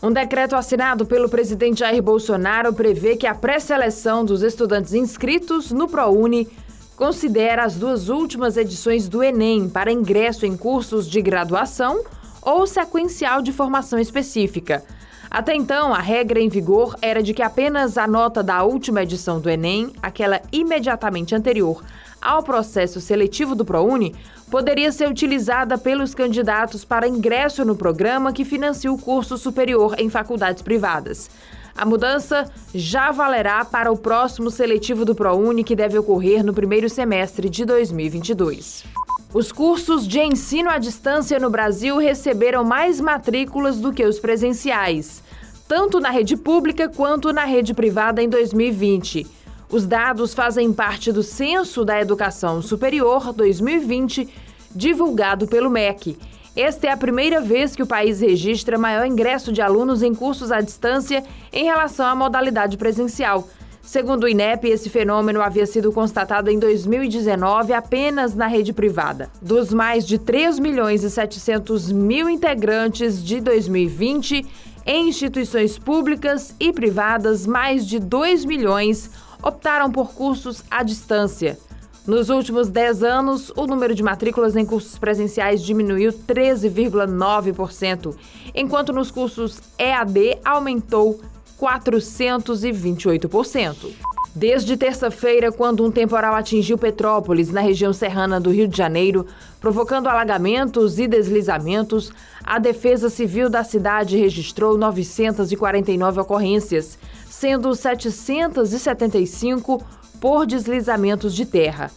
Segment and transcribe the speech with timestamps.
[0.00, 5.88] Um decreto assinado pelo presidente Jair Bolsonaro prevê que a pré-seleção dos estudantes inscritos no
[5.88, 6.48] ProUni
[6.94, 12.04] considera as duas últimas edições do Enem para ingresso em cursos de graduação
[12.40, 14.84] ou sequencial de formação específica.
[15.30, 19.38] Até então, a regra em vigor era de que apenas a nota da última edição
[19.38, 21.82] do Enem, aquela imediatamente anterior
[22.20, 24.14] ao processo seletivo do ProUni,
[24.50, 30.08] poderia ser utilizada pelos candidatos para ingresso no programa que financia o curso superior em
[30.08, 31.30] faculdades privadas.
[31.76, 36.88] A mudança já valerá para o próximo seletivo do ProUni, que deve ocorrer no primeiro
[36.88, 38.84] semestre de 2022.
[39.32, 45.22] Os cursos de ensino à distância no Brasil receberam mais matrículas do que os presenciais,
[45.68, 49.26] tanto na rede pública quanto na rede privada em 2020.
[49.70, 54.26] Os dados fazem parte do Censo da Educação Superior 2020,
[54.74, 56.16] divulgado pelo MEC.
[56.56, 60.50] Esta é a primeira vez que o país registra maior ingresso de alunos em cursos
[60.50, 61.22] à distância
[61.52, 63.46] em relação à modalidade presencial.
[63.88, 69.30] Segundo o INEP, esse fenômeno havia sido constatado em 2019 apenas na rede privada.
[69.40, 74.44] Dos mais de 3 milhões e 700 mil integrantes de 2020,
[74.84, 79.10] em instituições públicas e privadas, mais de 2 milhões
[79.42, 81.58] optaram por cursos à distância.
[82.06, 88.14] Nos últimos 10 anos, o número de matrículas em cursos presenciais diminuiu 13,9%,
[88.54, 91.18] enquanto nos cursos EAD aumentou
[91.60, 93.92] 428%.
[94.34, 99.26] Desde terça-feira, quando um temporal atingiu Petrópolis, na região serrana do Rio de Janeiro,
[99.60, 102.12] provocando alagamentos e deslizamentos,
[102.44, 106.96] a Defesa Civil da cidade registrou 949 ocorrências,
[107.28, 109.84] sendo 775
[110.20, 111.90] por deslizamentos de terra.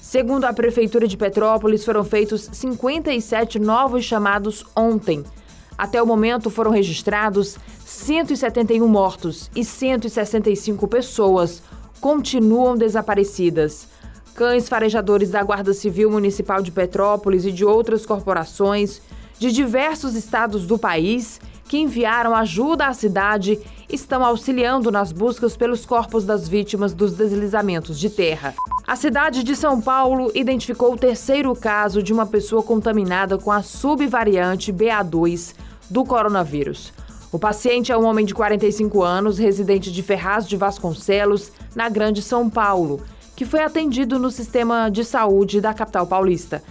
[0.00, 5.24] Segundo a Prefeitura de Petrópolis, foram feitos 57 novos chamados ontem.
[5.78, 11.62] Até o momento foram registrados 171 mortos e 165 pessoas
[12.00, 13.86] continuam desaparecidas.
[14.34, 19.00] Cães farejadores da Guarda Civil Municipal de Petrópolis e de outras corporações
[19.38, 25.86] de diversos estados do país que enviaram ajuda à cidade estão auxiliando nas buscas pelos
[25.86, 28.54] corpos das vítimas dos deslizamentos de terra.
[28.86, 33.62] A cidade de São Paulo identificou o terceiro caso de uma pessoa contaminada com a
[33.62, 35.54] subvariante BA2
[35.90, 36.92] do coronavírus.
[37.30, 42.22] O paciente é um homem de 45 anos, residente de Ferraz de Vasconcelos, na Grande
[42.22, 43.02] São Paulo,
[43.36, 46.62] que foi atendido no sistema de saúde da capital paulista.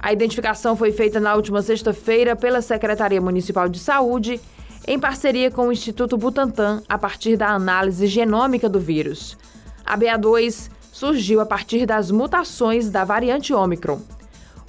[0.00, 4.40] A identificação foi feita na última sexta-feira pela Secretaria Municipal de Saúde,
[4.86, 9.36] em parceria com o Instituto Butantan, a partir da análise genômica do vírus.
[9.84, 14.00] A BA2 surgiu a partir das mutações da variante Ômicron.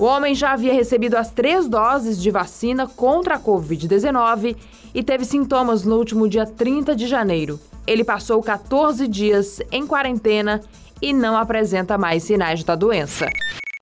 [0.02, 4.58] O homem já havia recebido as três doses de vacina contra a Covid-19
[4.96, 7.60] e teve sintomas no último dia 30 de janeiro.
[7.86, 10.60] Ele passou 14 dias em quarentena
[11.00, 13.28] e não apresenta mais sinais da doença.